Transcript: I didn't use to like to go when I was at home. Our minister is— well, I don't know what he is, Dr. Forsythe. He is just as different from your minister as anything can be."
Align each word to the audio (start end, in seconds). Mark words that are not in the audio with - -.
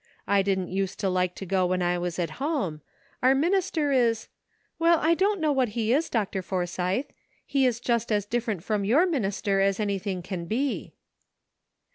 I 0.25 0.41
didn't 0.41 0.69
use 0.69 0.95
to 0.95 1.09
like 1.09 1.35
to 1.35 1.45
go 1.45 1.67
when 1.67 1.83
I 1.83 1.99
was 1.99 2.17
at 2.17 2.39
home. 2.41 2.81
Our 3.21 3.35
minister 3.35 3.91
is— 3.91 4.29
well, 4.79 4.97
I 4.99 5.13
don't 5.13 5.39
know 5.39 5.51
what 5.51 5.69
he 5.77 5.93
is, 5.93 6.09
Dr. 6.09 6.41
Forsythe. 6.41 7.05
He 7.45 7.67
is 7.67 7.79
just 7.79 8.11
as 8.11 8.25
different 8.25 8.63
from 8.63 8.83
your 8.83 9.05
minister 9.05 9.59
as 9.61 9.79
anything 9.79 10.23
can 10.23 10.45
be." 10.45 10.95